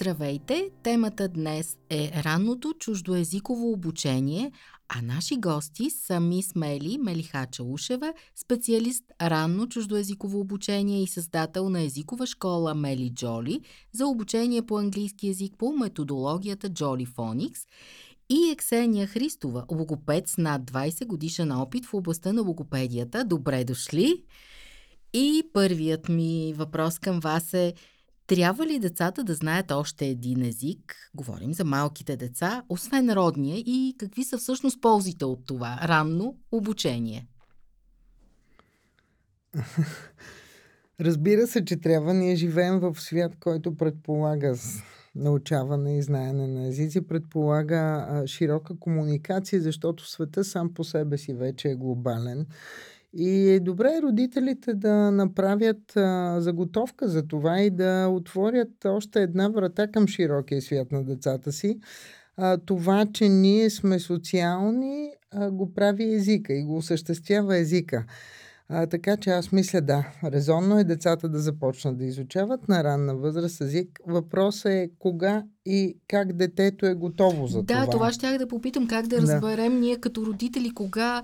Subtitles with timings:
[0.00, 0.70] Здравейте!
[0.82, 4.52] Темата днес е ранното чуждоезиково обучение,
[4.88, 11.82] а наши гости са мис Мели Мелихача Ушева, специалист ранно чуждоезиково обучение и създател на
[11.82, 13.60] езикова школа Мели Джоли
[13.92, 17.60] за обучение по английски язик по методологията Джоли Фоникс
[18.28, 23.24] и Ексения Христова, логопед с над 20 годишен опит в областта на логопедията.
[23.24, 24.24] Добре дошли!
[25.12, 27.74] И първият ми въпрос към вас е–
[28.26, 30.96] трябва ли децата да знаят още един език?
[31.14, 37.26] Говорим за малките деца, освен родния и какви са всъщност ползите от това ранно обучение?
[41.00, 42.14] Разбира се, че трябва.
[42.14, 44.54] Ние живеем в свят, който предполага
[45.14, 51.68] научаване и знаене на езици, предполага широка комуникация, защото света сам по себе си вече
[51.68, 52.46] е глобален
[53.18, 59.48] и е добре родителите да направят а, заготовка за това и да отворят още една
[59.48, 61.78] врата към широкия свят на децата си.
[62.36, 68.04] А, това, че ние сме социални, а, го прави езика и го осъществява езика.
[68.68, 73.16] А, така че аз мисля да, резонно е децата да започнат да изучават на ранна
[73.16, 74.00] възраст език.
[74.06, 77.84] Въпросът е кога и как детето е готово за да, това.
[77.84, 79.78] Да, това ще да попитам как да разберем да.
[79.78, 81.22] ние като родители кога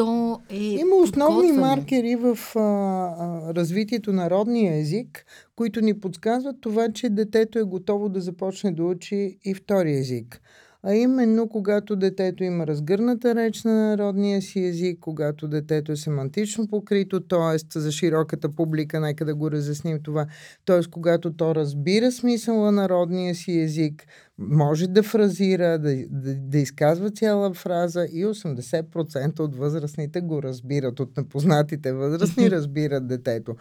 [0.00, 0.56] то е.
[0.56, 1.66] Има основни подготвено.
[1.66, 7.62] маркери в а, а, развитието на родния език, които ни подсказват това, че детето е
[7.62, 10.40] готово да започне да учи и втори език.
[10.82, 16.68] А именно, когато детето има разгърната реч на народния си език, когато детето е семантично
[16.68, 17.78] покрито, т.е.
[17.78, 20.26] за широката публика, нека да го разясним това,
[20.66, 20.80] т.е.
[20.90, 24.06] когато то разбира смисъла на родния си език,
[24.38, 31.00] може да фразира, да, да, да изказва цяла фраза и 80% от възрастните го разбират,
[31.00, 33.56] от непознатите възрастни разбират детето.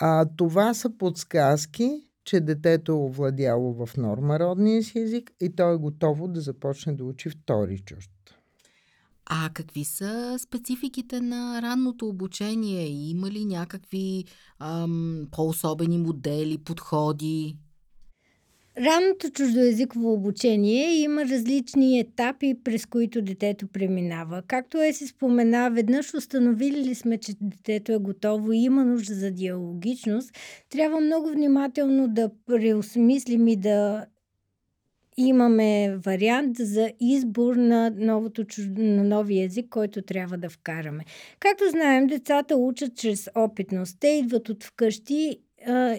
[0.00, 5.72] А, това са подсказки, че детето е овладяло в норма родния си език и то
[5.72, 8.10] е готово да започне да учи втори чужд.
[9.26, 12.86] А какви са спецификите на ранното обучение?
[12.86, 14.24] Има ли някакви
[14.58, 17.56] ам, по-особени модели, подходи?
[18.80, 24.42] Ранното чуждоязиково обучение има различни етапи, през които детето преминава.
[24.46, 29.14] Както е си спомена, веднъж установили ли сме, че детето е готово и има нужда
[29.14, 30.30] за диалогичност,
[30.70, 34.06] трябва много внимателно да преосмислим и да
[35.16, 38.44] имаме вариант за избор на, новото,
[38.76, 41.04] на новия език, който трябва да вкараме.
[41.40, 43.96] Както знаем, децата учат чрез опитност.
[44.00, 45.38] Те идват от вкъщи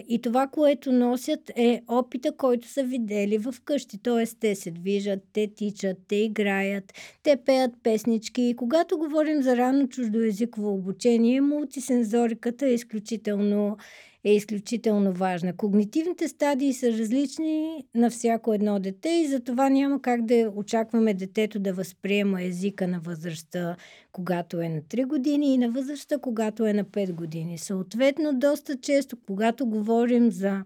[0.08, 3.98] и това, което носят е опита, който са видели в къщи.
[4.02, 4.26] Т.е.
[4.40, 6.92] те се движат, те тичат, те играят,
[7.22, 8.42] те пеят песнички.
[8.42, 13.76] И когато говорим за ранно чуждоязиково обучение, мултисензориката е изключително
[14.24, 15.56] е изключително важна.
[15.56, 21.58] Когнитивните стадии са различни на всяко едно дете и затова няма как да очакваме детето
[21.58, 23.76] да възприема езика на възрастта,
[24.12, 27.58] когато е на 3 години и на възрастта, когато е на 5 години.
[27.58, 30.64] Съответно, доста често, когато говорим за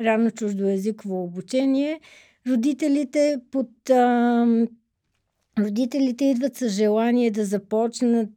[0.00, 2.00] ранно чуждоязиково обучение,
[2.48, 4.66] родителите под а,
[5.58, 8.28] родителите идват с желание да започнат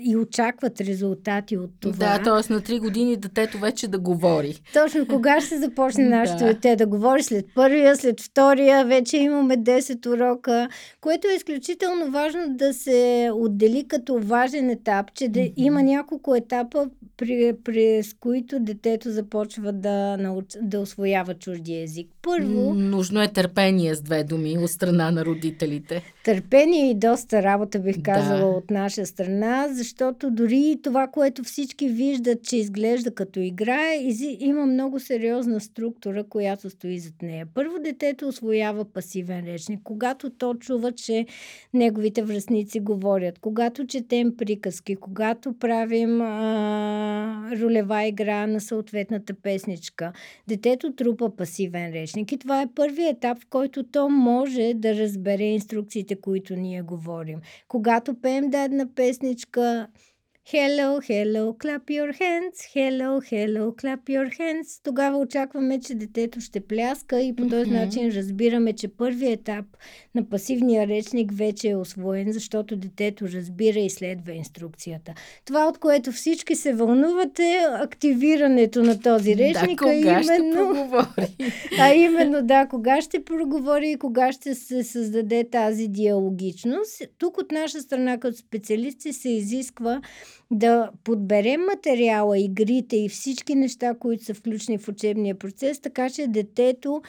[0.00, 2.18] и очакват резултати от това.
[2.18, 2.52] Да, т.е.
[2.52, 4.60] на 3 години детето вече да говори.
[4.72, 6.44] Точно, кога ще започне нашето да.
[6.44, 7.22] дете да говори?
[7.22, 10.68] След първия, след втория, вече имаме 10 урока,
[11.00, 15.52] което е изключително важно да се отдели като важен етап, че да mm-hmm.
[15.56, 22.08] има няколко етапа, при, през които детето започва да, науч, да освоява чужди език.
[22.22, 22.74] Първо...
[22.74, 26.02] Нужно е търпение с две думи от страна на родителите.
[26.24, 28.46] Търпение и доста работа, бих казала, да.
[28.46, 33.78] от наша страна нас, защото дори това, което всички виждат, че изглежда като игра,
[34.40, 37.46] има много сериозна структура, която стои зад нея.
[37.54, 41.26] Първо детето освоява пасивен речник, когато то чува, че
[41.74, 50.12] неговите връзници говорят, когато четем приказки, когато правим а, ролева игра на съответната песничка.
[50.48, 55.44] Детето трупа пасивен речник и това е първият етап, в който то може да разбере
[55.44, 57.38] инструкциите, които ние говорим.
[57.68, 59.86] Когато пеем дадена песничка, Cơ.
[60.50, 62.56] Hello, hello, clap your hands.
[62.74, 64.80] Hello, hello, clap your hands.
[64.84, 67.84] Тогава очакваме, че детето ще пляска и по този mm-hmm.
[67.84, 69.64] начин разбираме, че първият етап
[70.14, 75.14] на пасивния речник вече е освоен, защото детето разбира и следва инструкцията.
[75.44, 79.78] Това, от което всички се вълнуват е активирането на този речник.
[79.80, 81.36] Да, кога именно, ще проговори.
[81.80, 87.02] А именно, да, кога ще проговори и кога ще се създаде тази диалогичност.
[87.18, 90.00] Тук от наша страна като специалисти се изисква
[90.50, 96.26] да подберем материала, игрите и всички неща, които са включени в учебния процес, така че
[96.26, 97.02] детето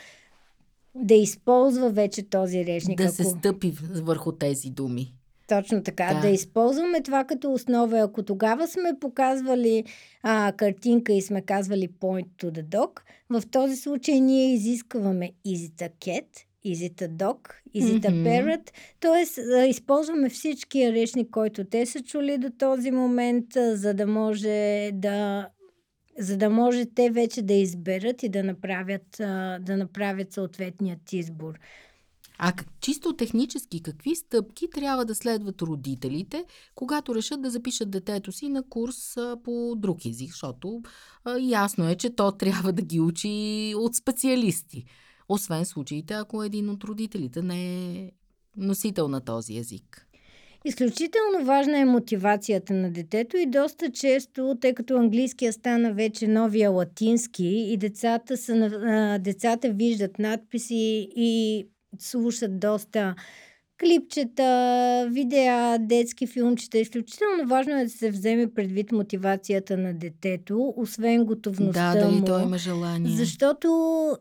[0.96, 2.98] да използва вече този речник.
[2.98, 3.14] Да ако...
[3.14, 3.74] се стъпи
[4.04, 5.14] върху тези думи.
[5.48, 6.14] Точно така.
[6.14, 6.22] Да.
[6.22, 8.00] да използваме това като основа.
[8.00, 9.84] Ако тогава сме показвали
[10.24, 13.00] а, картинка и сме казвали point to the dog,
[13.30, 16.26] в този случай ние изискваме is it a cat,
[16.74, 17.39] is it a dog,
[17.75, 18.71] is it a parrot.
[19.00, 25.48] Тоест, използваме всичкия речник, който те са чули до този момент, за да може да
[26.19, 29.06] за да може те вече да изберат и да направят,
[29.62, 31.60] да направят съответният избор.
[32.42, 36.45] А как, чисто технически, какви стъпки трябва да следват родителите,
[36.75, 40.31] когато решат да запишат детето си на курс а, по друг език?
[40.31, 40.81] Защото
[41.25, 44.86] а, ясно е, че то трябва да ги учи от специалисти.
[45.30, 48.12] Освен случаите, ако един от родителите не е
[48.58, 50.06] носител на този език.
[50.66, 56.72] Изключително важна е мотивацията на детето и доста често, тъй като английския стана вече новия
[56.72, 61.68] латински и децата, са, децата виждат надписи и
[62.00, 63.16] слушат доста
[63.80, 66.78] клипчета, видеа, детски филмчета.
[66.78, 72.26] Изключително важно е да се вземе предвид мотивацията на детето, освен готовността да, дали му.
[72.26, 73.12] той има желание.
[73.16, 73.70] Защото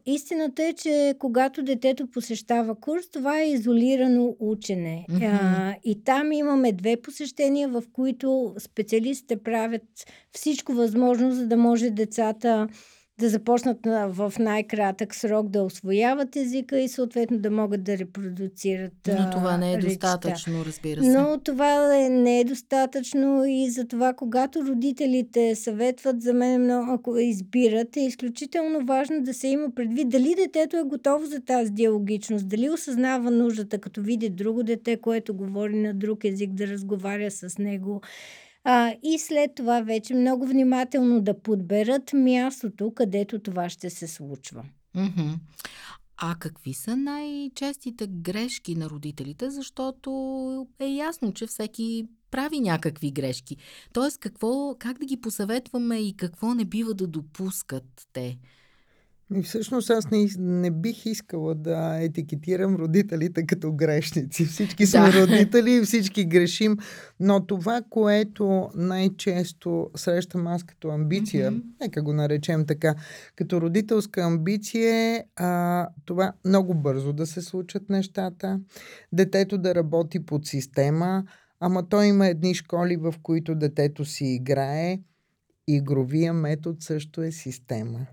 [0.07, 5.07] истината е, че когато детето посещава курс, това е изолирано учене.
[5.11, 5.39] Mm-hmm.
[5.43, 9.83] А, и там имаме две посещения, в които специалистите правят
[10.33, 12.69] всичко възможно, за да може децата
[13.21, 18.93] да започнат в най-кратък срок да освояват езика и съответно да могат да репродуцират.
[19.09, 19.89] Но това не е речта.
[19.89, 21.09] достатъчно, разбира се.
[21.09, 26.93] Но това е, не е достатъчно и за това, когато родителите съветват, за мен много,
[26.93, 31.71] ако избират, е изключително важно да се има предвид дали детето е готово за тази
[31.71, 37.31] диалогичност, дали осъзнава нуждата, като види друго дете, което говори на друг език, да разговаря
[37.31, 38.01] с него
[38.65, 44.65] а, и след това вече много внимателно да подберат мястото, където това ще се случва.
[44.97, 45.35] Mm-hmm.
[46.17, 49.51] А какви са най-честите грешки на родителите?
[49.51, 50.11] Защото
[50.79, 53.57] е ясно, че всеки прави някакви грешки.
[53.93, 58.39] Тоест, какво, как да ги посъветваме и какво не бива да допускат те?
[59.35, 64.45] И всъщност аз не, не бих искала да етикетирам родителите като грешници.
[64.45, 65.23] Всички сме да.
[65.23, 66.77] родители и всички грешим,
[67.21, 71.63] но това, което най-често срещам аз като амбиция, mm-hmm.
[71.81, 72.95] нека го наречем така,
[73.37, 75.25] като родителска амбиция е
[76.05, 78.61] това много бързо да се случат нещата,
[79.13, 81.25] детето да работи под система,
[81.61, 85.01] ама той има едни школи, в които детето си играе.
[85.67, 88.07] Игровия метод също е система.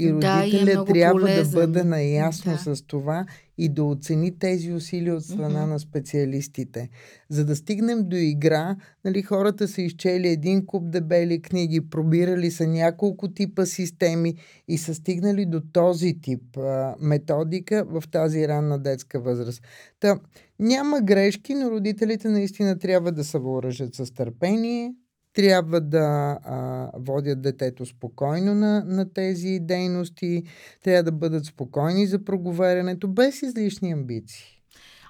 [0.00, 1.50] И родителя да, трябва полезен.
[1.60, 2.76] да бъде наясно да.
[2.76, 3.26] с това
[3.58, 5.68] и да оцени тези усилия от страна mm-hmm.
[5.68, 6.88] на специалистите.
[7.28, 12.66] За да стигнем до игра, нали, хората са изчели един куп дебели книги, пробирали са
[12.66, 14.34] няколко типа системи
[14.68, 19.62] и са стигнали до този тип а, методика в тази ранна детска възраст.
[20.00, 20.20] Та,
[20.58, 24.94] няма грешки, но родителите наистина трябва да се въоръжат с търпение,
[25.32, 30.42] трябва да а, водят детето спокойно на, на тези дейности,
[30.84, 34.60] трябва да бъдат спокойни за проговарянето, без излишни амбиции.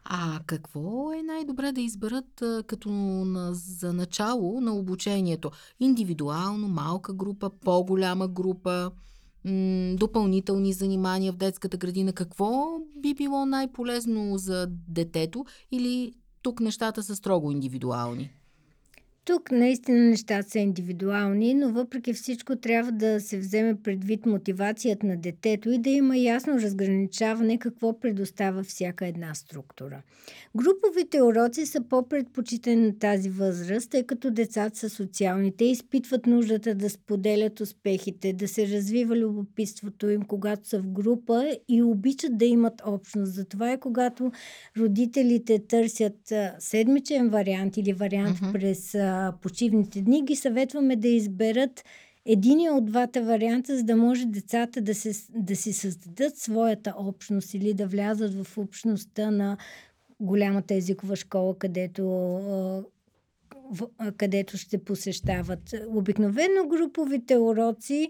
[0.04, 5.50] А какво е най-добре да изберат като на, за начало на обучението?
[5.80, 8.90] Индивидуално, малка група, по-голяма група,
[9.44, 12.12] м- допълнителни занимания в детската градина.
[12.12, 16.12] Какво би било най-полезно за детето или
[16.42, 18.30] тук нещата са строго индивидуални?
[19.30, 25.16] Тук наистина нещата са индивидуални, но въпреки всичко трябва да се вземе предвид мотивацията на
[25.16, 30.02] детето и да има ясно разграничаване какво предоставя всяка една структура.
[30.56, 35.56] Груповите уроци са по-предпочитани на тази възраст, тъй като децата са социални.
[35.56, 41.56] Те изпитват нуждата да споделят успехите, да се развива любопитството им, когато са в група
[41.68, 43.32] и обичат да имат общност.
[43.32, 44.32] Затова е когато
[44.78, 48.52] родителите търсят седмичен вариант или вариант mm-hmm.
[48.52, 48.94] през
[49.42, 51.84] почивните дни, ги съветваме да изберат
[52.24, 57.54] единия от двата варианта, за да може децата да, се, да си създадат своята общност
[57.54, 59.56] или да влязат в общността на
[60.20, 62.04] голямата езикова школа, където
[64.16, 65.74] където ще посещават.
[65.88, 68.08] Обикновено груповите уроци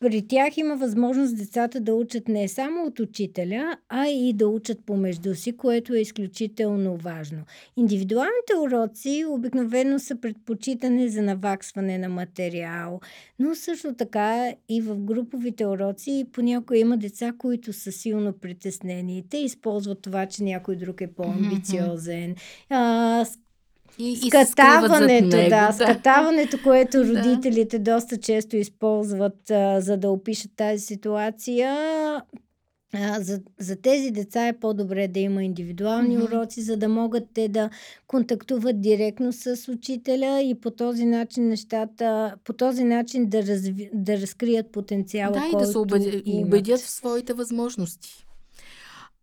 [0.00, 4.86] при тях има възможност децата да учат не само от учителя, а и да учат
[4.86, 7.38] помежду си, което е изключително важно.
[7.76, 13.00] Индивидуалните уроци обикновено са предпочитане за наваксване на материал,
[13.38, 19.24] но също така и в груповите уроци понякога има деца, които са силно притеснени.
[19.30, 22.34] Те използват това, че някой друг е по-амбициозен.
[22.70, 23.38] Mm-hmm.
[23.98, 30.84] И, скатаването, да, да, скатаването, което родителите доста често използват, а, за да опишат тази
[30.84, 31.74] ситуация.
[32.94, 36.24] А, за, за тези деца е по-добре да има индивидуални mm-hmm.
[36.24, 37.70] уроци, за да могат те да
[38.06, 44.20] контактуват директно с учителя и по този начин нещата, по този начин да, разви, да
[44.20, 48.27] разкрият потенциала, да, който и да се убедят, убедят в своите възможности.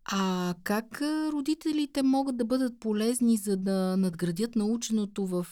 [0.08, 5.46] А как родителите могат да бъдат полезни, за да надградят наученото в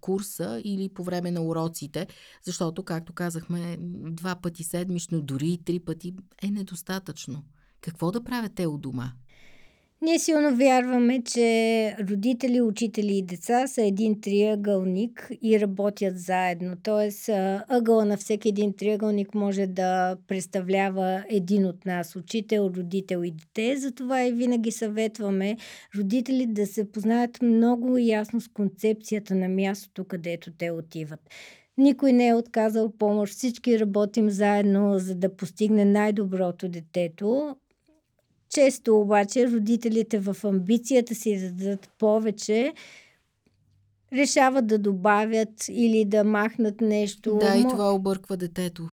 [0.00, 2.06] курса или по време на уроците?
[2.42, 3.76] Защото, както казахме,
[4.10, 7.44] два пъти седмично, дори три пъти е недостатъчно.
[7.80, 9.12] Какво да правят те у дома?
[10.02, 16.76] Ние силно вярваме, че родители, учители и деца са един триъгълник и работят заедно.
[16.82, 17.28] Тоест,
[17.68, 23.76] ъгъла на всеки един триъгълник може да представлява един от нас учител, родител и дете.
[23.76, 25.56] Затова и винаги съветваме
[25.98, 31.20] родители да се познаят много ясно с концепцията на мястото, където те отиват.
[31.78, 37.56] Никой не е отказал помощ, всички работим заедно, за да постигне най-доброто детето.
[38.50, 42.72] Често обаче родителите в амбицията си да дадат повече,
[44.12, 47.38] решават да добавят или да махнат нещо.
[47.40, 48.88] Да, и това обърква детето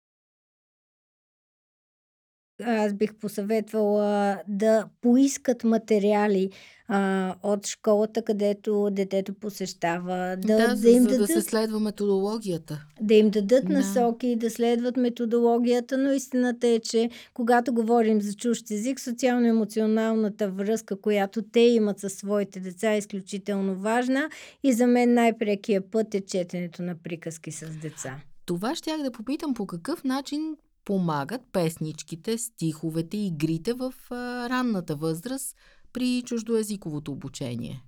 [2.65, 6.49] аз бих посъветвала да поискат материали
[6.93, 10.37] а, от школата, където детето посещава.
[10.37, 12.85] Да, да, да им за дадат, да се следва методологията.
[13.01, 13.73] Да им дадат да.
[13.73, 21.01] насоки, да следват методологията, но истината е, че когато говорим за чужд език, социално-емоционалната връзка,
[21.01, 24.29] която те имат със своите деца е изключително важна
[24.63, 28.15] и за мен най-прекия път е четенето на приказки с деца.
[28.45, 35.55] Това щях да попитам по какъв начин помагат песничките, стиховете, игрите в а, ранната възраст
[35.93, 37.83] при чуждоязиковото обучение?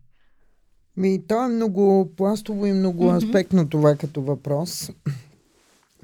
[0.97, 3.27] Ми, то е много пластово и много mm-hmm.
[3.27, 4.91] аспектно това като въпрос.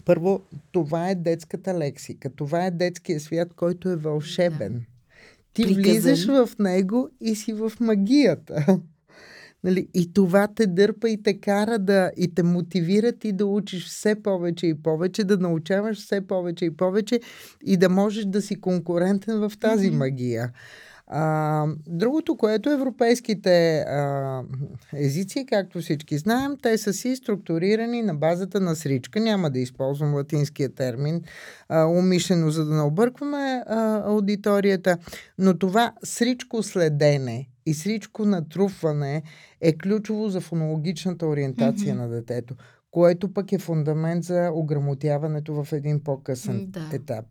[0.06, 0.42] Първо,
[0.72, 2.30] това е детската лексика.
[2.36, 4.74] Това е детския свят, който е вълшебен.
[4.74, 4.86] Да.
[5.54, 5.84] Ти Приказен.
[5.84, 8.80] влизаш в него и си в магията.
[9.64, 13.88] Нали, и това те дърпа и те кара да и те мотивира ти да учиш
[13.88, 17.20] все повече и повече, да научаваш все повече и повече
[17.66, 19.98] и да можеш да си конкурентен в тази mm-hmm.
[19.98, 20.52] магия.
[21.12, 24.42] А, другото, което европейските а,
[24.94, 29.20] езици, както всички знаем, те са си структурирани на базата на сричка.
[29.20, 31.22] Няма да използвам латинския термин
[31.70, 34.98] а, умишлено, за да не объркваме а, аудиторията,
[35.38, 39.24] но това сричко следене и сричко натрупване
[39.62, 41.98] е ключово за фонологичната ориентация mm-hmm.
[41.98, 42.56] на детето,
[42.92, 46.90] което пък е фундамент за ограмотяването в един по-късен да.
[46.94, 47.26] етап.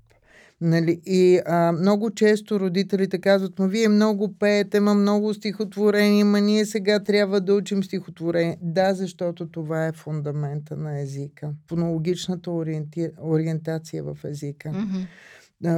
[0.61, 1.00] Нали?
[1.07, 6.66] И а, много често родителите казват, ма вие много пеете, ма много стихотворение, ма ние
[6.66, 8.59] сега трябва да учим стихотворение.
[8.62, 11.50] Да, защото това е фундамента на езика.
[11.68, 13.09] Фонологичната ориенти...
[13.23, 14.68] ориентация в езика.
[14.68, 15.07] Mm-hmm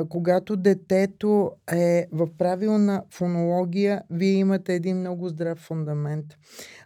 [0.09, 6.27] когато детето е в правилна фонология, вие имате един много здрав фундамент.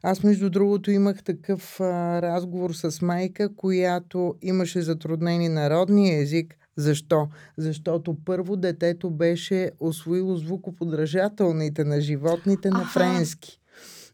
[0.02, 6.56] Аз, между другото, имах такъв а, разговор с майка, която имаше затруднени народния език.
[6.76, 7.28] Защо?
[7.56, 13.60] Защото първо детето беше освоило звукоподражателните на животните на френски.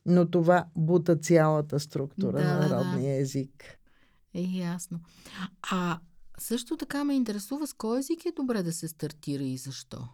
[0.06, 3.64] Но това бута цялата структура да, на народния език.
[4.34, 5.00] Е, ясно.
[5.70, 5.98] А
[6.40, 10.08] също така ме интересува с кой език е добре да се стартира и защо.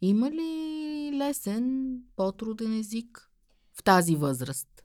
[0.00, 3.30] Има ли лесен, по-труден език
[3.72, 4.84] в тази възраст?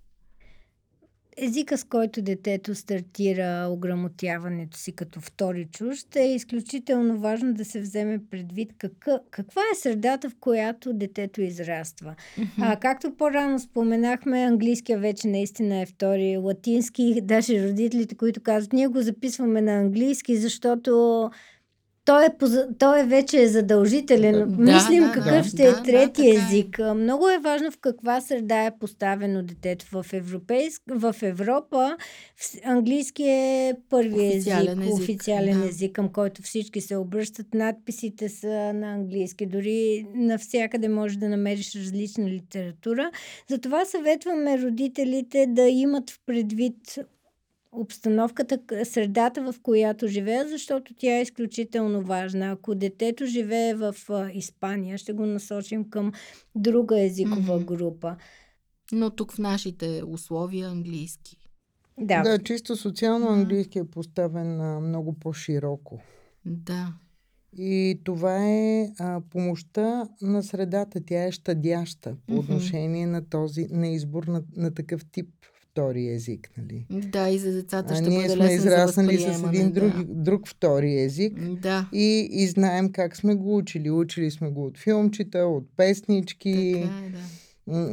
[1.37, 7.81] Езика, с който детето стартира ограмотяването си като втори чужд, е изключително важно да се
[7.81, 12.15] вземе предвид какъв, каква е средата, в която детето израства.
[12.37, 12.47] Mm-hmm.
[12.61, 18.87] А, както по-рано споменахме, английския вече наистина е втори, латински, даже родителите, които казват, ние
[18.87, 21.29] го записваме на английски, защото
[22.05, 22.29] той е,
[22.79, 24.49] той е вече задължителен.
[24.49, 26.79] Да, Мислим да, какъв да, ще е да, е трети да, език.
[26.79, 26.93] Е.
[26.93, 29.85] Много е важно в каква среда е поставено детето.
[29.91, 31.97] В, европейск, в Европа
[32.35, 35.67] в английски е първи официален език, език, официален да.
[35.67, 37.53] език, към който всички се обръщат.
[37.53, 39.45] Надписите са на английски.
[39.45, 43.11] Дори навсякъде можеш да намериш различна литература.
[43.49, 46.99] Затова съветваме родителите да имат в предвид
[47.77, 52.51] обстановката, средата, в която живеят, защото тя е изключително важна.
[52.51, 53.95] Ако детето живее в
[54.33, 56.11] Испания, ще го насочим към
[56.55, 57.65] друга езикова mm-hmm.
[57.65, 58.15] група.
[58.91, 61.37] Но тук в нашите условия английски.
[61.99, 65.99] Да, да чисто социално английски е поставен а, много по-широко.
[66.45, 66.93] Да.
[67.57, 71.01] И това е а, помощта на средата.
[71.05, 73.11] Тя е щадяща по отношение mm-hmm.
[73.11, 75.27] на този, на избор на, на такъв тип
[75.71, 76.49] втори език.
[76.57, 76.85] Нали?
[76.89, 80.03] Да, и за децата ще а, ние сме израснали с един друг, да.
[80.03, 81.89] друг втори език да.
[81.93, 83.91] и, и знаем как сме го учили.
[83.91, 86.73] Учили сме го от филмчета, от песнички.
[86.83, 87.44] Така е, да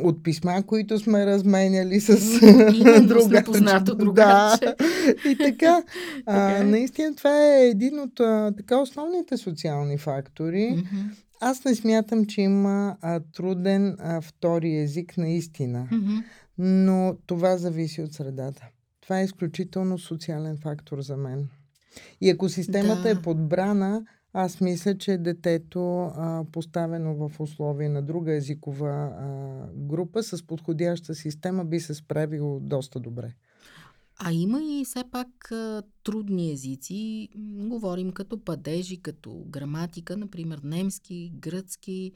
[0.05, 2.41] от писма, които сме разменяли с
[3.07, 4.65] другарче.
[4.65, 4.75] Да,
[5.31, 5.83] и така.
[6.27, 6.65] а, е.
[6.65, 10.57] наистина това е един от а, така основните социални фактори.
[10.57, 11.17] Mm-hmm.
[11.41, 15.89] Аз не смятам, че има а, труден а, втори език наистина.
[15.93, 16.23] Mm-hmm
[16.59, 18.69] но това зависи от средата.
[19.01, 21.49] Това е изключително социален фактор за мен.
[22.21, 23.21] И ако системата е да.
[23.21, 24.03] е подбрана,
[24.33, 29.27] аз мисля, че детето, а, поставено в условия на друга езикова а,
[29.75, 33.35] група, с подходяща система, би се справило доста добре.
[34.17, 37.29] А има и все пак а, трудни езици.
[37.69, 42.13] Говорим като падежи, като граматика, например немски, гръцки.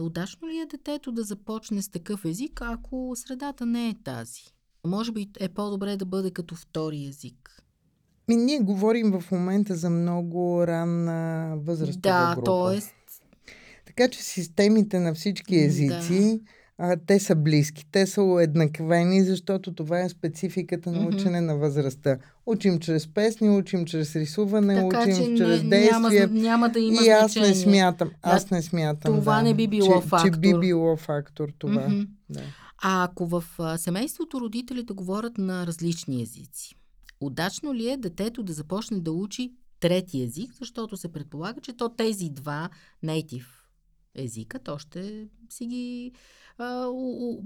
[0.00, 4.42] Удачно ли е детето да започне с такъв език, ако средата не е тази?
[4.86, 7.62] Може би е по-добре да бъде като втори език.
[8.28, 12.52] Ми, ние говорим в момента за много ранна възрастова да, група.
[12.52, 12.82] Да, т.е.
[13.86, 16.52] Така че системите на всички езици да
[16.84, 21.40] а, те са близки, те са уеднаквени, защото това е спецификата на учене mm-hmm.
[21.40, 22.18] на възрастта.
[22.46, 26.28] Учим чрез песни, учим чрез рисуване, така, учим че чрез действия.
[26.28, 29.14] Няма, няма да има И аз не смятам, аз не смятам.
[29.14, 30.30] Това да, не би било че, фактор.
[30.34, 31.86] Че би било фактор това.
[31.88, 32.08] Mm-hmm.
[32.30, 32.40] Да.
[32.82, 33.44] А ако в
[33.76, 36.74] семейството родителите говорят на различни езици,
[37.22, 41.88] удачно ли е детето да започне да учи трети език, защото се предполага, че то
[41.88, 42.70] тези два
[43.02, 43.68] нейтив
[44.14, 46.12] езика, то ще си ги
[46.58, 47.42] а, у, у,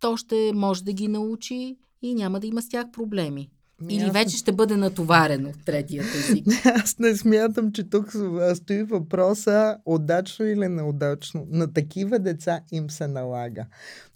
[0.00, 3.50] то ще може да ги научи и няма да има с тях проблеми.
[3.88, 6.46] Или вече ще бъде натоварено третият език.
[6.64, 8.12] Аз не смятам, че тук
[8.54, 11.46] стои въпроса удачно или неудачно.
[11.50, 13.66] На такива деца им се налага.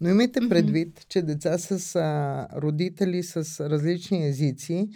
[0.00, 4.88] Но имайте предвид, че деца с а, родители с различни езици,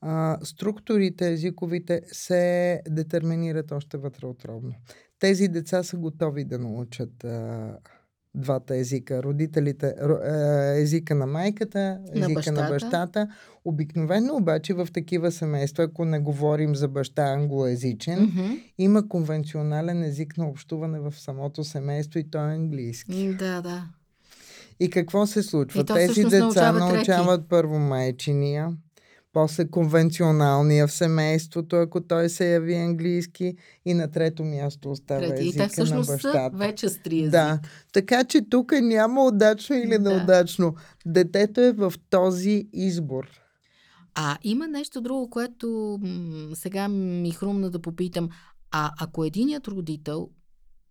[0.00, 4.74] а, структурите езиковите се детерминират още вътреотробно.
[5.18, 7.76] Тези деца са готови да научат а,
[8.34, 9.22] двата езика.
[9.22, 9.94] Родителите,
[10.26, 12.62] е, езика на майката, езика на бащата.
[12.62, 13.28] на бащата.
[13.64, 18.62] Обикновено обаче в такива семейства, ако не говорим за баща англоязичен, mm-hmm.
[18.78, 23.28] има конвенционален език на общуване в самото семейство и той е английски.
[23.38, 23.84] Да, да.
[24.80, 25.84] И какво се случва?
[25.84, 28.76] Тези деца научават първо майчиния,
[29.34, 35.48] после конвенционалния в семейството, ако той се яви английски и на трето място остава Трети.
[35.48, 36.50] езика и те на бащата.
[36.56, 37.30] Вече с три език.
[37.30, 37.60] Да,
[37.92, 40.10] така че тук няма удачно или да.
[40.10, 40.74] неудачно.
[41.06, 43.26] Детето е в този избор.
[44.14, 48.28] А има нещо друго, което м- сега ми хрумна да попитам.
[48.70, 50.28] А ако единият родител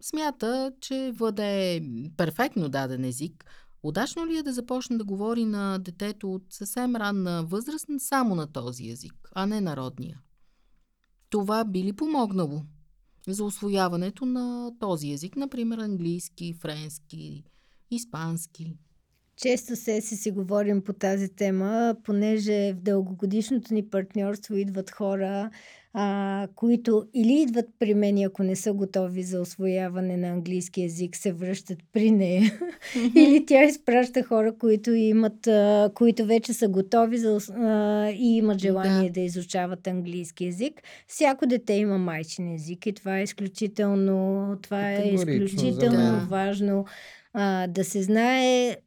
[0.01, 1.81] смята, че владее
[2.17, 3.45] перфектно даден език,
[3.83, 8.51] Удачно ли е да започне да говори на детето от съвсем ранна възраст само на
[8.51, 10.21] този език, а не народния?
[11.29, 12.61] Това би ли помогнало
[13.27, 17.43] за освояването на този език, например английски, френски,
[17.91, 18.77] испански?
[19.35, 25.49] Често се си си говорим по тази тема, понеже в дългогодишното ни партньорство идват хора,
[25.95, 31.15] а, които или идват при мен, ако не са готови за освояване на английски язик,
[31.15, 32.41] се връщат при нея.
[32.41, 33.15] Mm-hmm.
[33.15, 38.59] или тя изпраща хора, които имат, а, които вече са готови за, а, и имат
[38.59, 39.13] желание да.
[39.13, 40.81] да изучават английски язик.
[41.07, 46.85] Всяко дете има майчин език и това е изключително, това е изключително важно
[47.33, 48.77] а, да се знае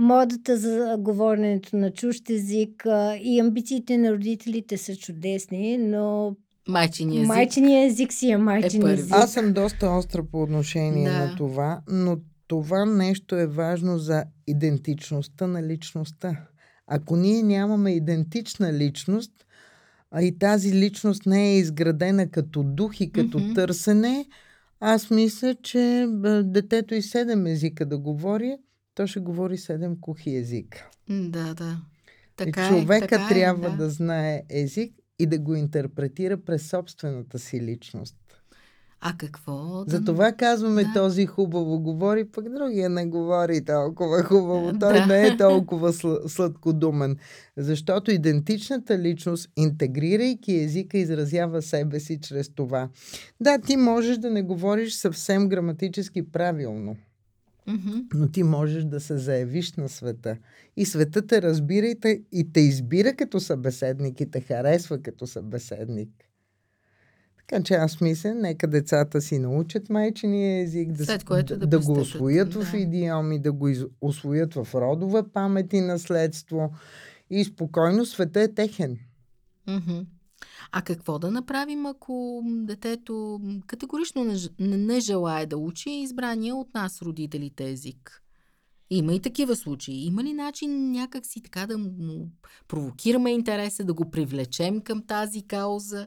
[0.00, 2.86] модата за говоренето на чужд език
[3.22, 6.36] и амбициите на родителите са чудесни, но
[6.68, 7.28] Майчиния език.
[7.28, 9.14] Майчиния език си е майчин е език.
[9.14, 11.18] Аз съм доста остра по отношение да.
[11.18, 16.46] на това, но това нещо е важно за идентичността на личността.
[16.86, 19.32] Ако ние нямаме идентична личност,
[20.10, 23.54] а и тази личност не е изградена като дух и като mm-hmm.
[23.54, 24.26] търсене,
[24.80, 26.06] аз мисля, че
[26.44, 28.56] детето и седем езика да говори,
[28.94, 30.90] то ще говори седем кухи езика.
[31.08, 31.80] Да, да.
[32.36, 33.76] Така и човека е, така трябва е, да.
[33.76, 38.16] да знае език и да го интерпретира през собствената си личност.
[39.00, 39.84] А какво?
[39.84, 39.96] Да...
[39.96, 40.92] Затова казваме да.
[40.94, 44.78] този хубаво говори, пък другия не говори толкова хубаво.
[44.78, 45.06] Той да.
[45.06, 47.16] не е толкова сл- сладкодумен.
[47.56, 52.88] Защото идентичната личност, интегрирайки езика, изразява себе си чрез това.
[53.40, 56.96] Да, ти можеш да не говориш съвсем граматически правилно.
[57.68, 58.06] Mm-hmm.
[58.14, 60.36] Но ти можеш да се заявиш на света.
[60.76, 65.26] И света те разбира и те, и те избира като събеседник и те харесва като
[65.26, 66.10] събеседник.
[67.36, 71.66] Така че аз мисля, нека децата си научат майчиния език, да, След което да, да,
[71.66, 72.64] да го освоят да.
[72.64, 76.72] в идиоми, да го из, освоят в родова памет и наследство.
[77.30, 78.98] И спокойно света е техен.
[79.68, 80.04] Mm-hmm.
[80.72, 87.02] А какво да направим, ако детето категорично не, не, желая да учи избрания от нас
[87.02, 88.22] родителите език?
[88.90, 90.06] Има и такива случаи.
[90.06, 92.28] Има ли начин някак си така да му
[92.68, 96.06] провокираме интереса, да го привлечем към тази кауза?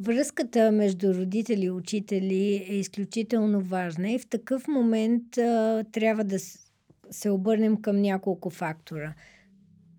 [0.00, 6.38] Връзката между родители и учители е изключително важна и в такъв момент а, трябва да
[7.10, 9.14] се обърнем към няколко фактора–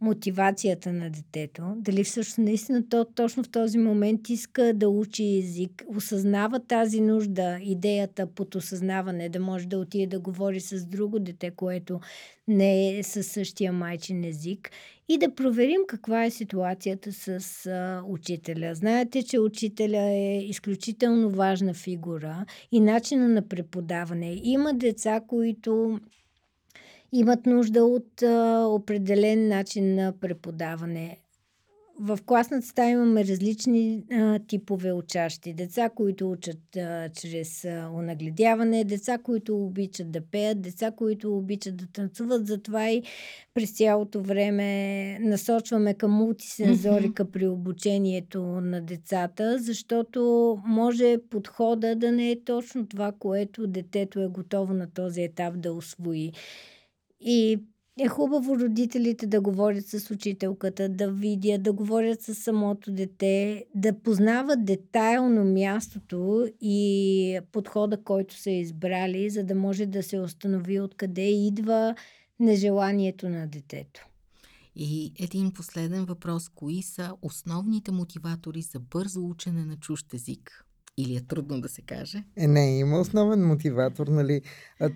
[0.01, 5.83] мотивацията на детето, дали всъщност наистина то точно в този момент иска да учи език,
[5.95, 11.51] осъзнава тази нужда, идеята под осъзнаване, да може да отиде да говори с друго дете,
[11.51, 11.99] което
[12.47, 14.71] не е със същия майчин език
[15.09, 18.75] и да проверим каква е ситуацията с а, учителя.
[18.75, 24.39] Знаете, че учителя е изключително важна фигура и начина на преподаване.
[24.43, 25.99] Има деца, които
[27.12, 31.17] имат нужда от а, определен начин на преподаване.
[32.04, 35.54] В класната стая имаме различни а, типове учащи.
[35.54, 41.78] Деца, които учат а, чрез а, унагледяване, деца, които обичат да пеят, деца, които обичат
[41.78, 42.47] да танцуват.
[42.47, 43.04] Затова и
[43.54, 47.32] през цялото време насочваме към мултисензорика mm-hmm.
[47.32, 54.28] при обучението на децата, защото може подхода да не е точно това, което детето е
[54.28, 56.32] готово на този етап да освои.
[57.21, 57.60] И
[57.99, 63.99] е хубаво родителите да говорят с учителката, да видят, да говорят с самото дете, да
[63.99, 71.29] познават детайлно мястото и подхода, който са избрали, за да може да се установи откъде
[71.29, 71.95] идва
[72.39, 74.07] нежеланието на детето.
[74.75, 76.49] И един последен въпрос.
[76.49, 80.65] Кои са основните мотиватори за бързо учене на чужд език?
[81.01, 82.23] Или е трудно да се каже?
[82.37, 84.41] Е, не, има основен мотиватор, нали?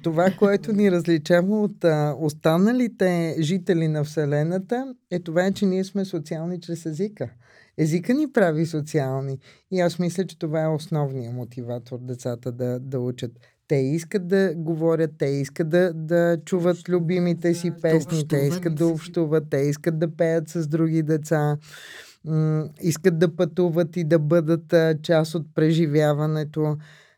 [0.04, 6.06] Това, което ни различава от а, останалите жители на Вселената, е това, че ние сме
[6.06, 7.30] социални чрез езика.
[7.78, 9.40] Езика ни прави социални.
[9.72, 13.32] И аз мисля, че това е основният мотиватор децата да, да учат.
[13.68, 18.88] Те искат да говорят, те искат да, да чуват любимите си песни, те искат да
[18.88, 21.58] общуват, те искат да пеят с други деца
[22.82, 26.78] искат да пътуват и да бъдат а, част от преживяването.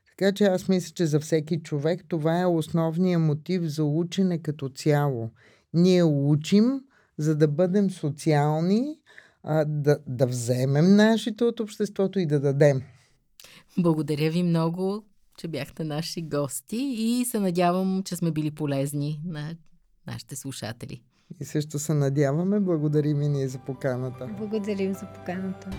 [0.10, 4.70] Така че аз мисля, че за всеки човек това е основният мотив за учене като
[4.70, 5.30] цяло.
[5.74, 6.82] Ние учим,
[7.18, 9.00] за да бъдем социални,
[9.44, 12.82] а, да, да вземем нашите от обществото и да дадем.
[13.78, 15.04] Благодаря ви много,
[15.38, 19.56] че бяхте наши гости и се надявам, че сме били полезни на
[20.08, 21.02] нашите слушатели.
[21.40, 22.60] И също се надяваме.
[22.60, 24.28] Благодарим и ние за поканата.
[24.38, 25.70] Благодарим за поканата.